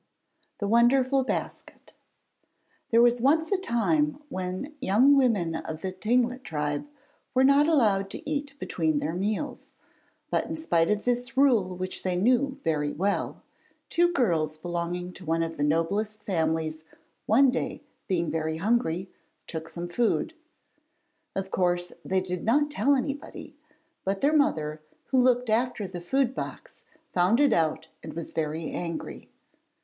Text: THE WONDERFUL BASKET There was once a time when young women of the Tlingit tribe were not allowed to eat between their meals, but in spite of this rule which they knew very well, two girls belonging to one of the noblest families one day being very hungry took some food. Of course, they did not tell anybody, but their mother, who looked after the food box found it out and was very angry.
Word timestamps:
THE 0.57 0.67
WONDERFUL 0.67 1.25
BASKET 1.25 1.93
There 2.89 3.03
was 3.03 3.21
once 3.21 3.51
a 3.51 3.57
time 3.59 4.17
when 4.29 4.73
young 4.81 5.15
women 5.15 5.53
of 5.57 5.81
the 5.81 5.93
Tlingit 5.93 6.41
tribe 6.43 6.87
were 7.35 7.43
not 7.43 7.67
allowed 7.67 8.09
to 8.09 8.27
eat 8.27 8.55
between 8.57 8.97
their 8.97 9.13
meals, 9.13 9.73
but 10.31 10.47
in 10.47 10.55
spite 10.55 10.89
of 10.89 11.03
this 11.03 11.37
rule 11.37 11.75
which 11.75 12.01
they 12.01 12.15
knew 12.15 12.57
very 12.63 12.91
well, 12.91 13.43
two 13.89 14.11
girls 14.11 14.57
belonging 14.57 15.13
to 15.13 15.23
one 15.25 15.43
of 15.43 15.55
the 15.57 15.63
noblest 15.63 16.23
families 16.23 16.83
one 17.27 17.51
day 17.51 17.83
being 18.07 18.31
very 18.31 18.57
hungry 18.57 19.07
took 19.45 19.69
some 19.69 19.87
food. 19.87 20.33
Of 21.35 21.51
course, 21.51 21.93
they 22.03 22.21
did 22.21 22.43
not 22.43 22.71
tell 22.71 22.95
anybody, 22.95 23.55
but 24.03 24.19
their 24.21 24.33
mother, 24.33 24.81
who 25.09 25.21
looked 25.21 25.51
after 25.51 25.85
the 25.85 26.01
food 26.01 26.33
box 26.33 26.85
found 27.13 27.39
it 27.39 27.53
out 27.53 27.89
and 28.01 28.15
was 28.15 28.33
very 28.33 28.71
angry. 28.71 29.29